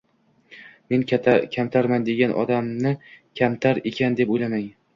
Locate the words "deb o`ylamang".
4.23-4.69